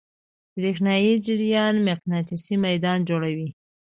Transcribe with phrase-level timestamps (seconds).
[0.55, 3.49] برېښنایی جریان مقناطیسي میدان جوړوي.